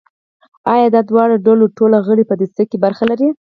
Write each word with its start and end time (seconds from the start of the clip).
او 0.69 0.75
یا 0.81 0.89
د 0.95 0.97
دواړو 1.09 1.35
ډلو 1.45 1.65
ټول 1.77 1.91
غړي 2.07 2.23
په 2.27 2.35
دسیسه 2.39 2.63
کې 2.69 2.77
برخه 2.85 3.03
لري. 3.11 3.27